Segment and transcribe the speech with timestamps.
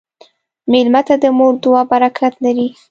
[0.71, 2.67] مېلمه ته د مور دعا برکت لري.